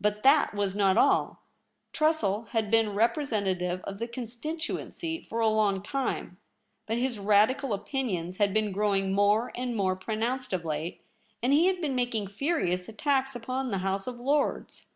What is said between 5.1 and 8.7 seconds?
for a long time; but his Radical opinions had